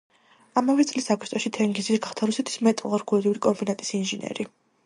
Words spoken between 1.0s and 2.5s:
აგვისტოში თენგიზი გახდა